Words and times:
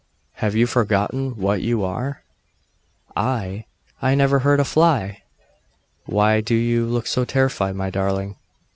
'Have 0.37 0.55
you 0.55 0.65
forgotten 0.65 1.37
what 1.37 1.61
you 1.61 1.83
are?' 1.83 2.23
'I? 3.15 3.65
I 4.01 4.15
never 4.15 4.39
hurt 4.39 4.59
a 4.59 4.65
fly!' 4.65 5.21
'Why 6.07 6.41
do 6.41 6.55
you 6.55 6.87
look 6.87 7.05
so 7.05 7.23
terrified, 7.23 7.75
my 7.75 7.91
darling? 7.91 8.35